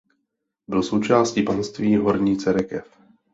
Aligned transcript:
Byl 0.67 0.83
součástí 0.83 1.43
panství 1.43 1.95
Horní 1.97 2.37
Cerekev. 2.37 2.97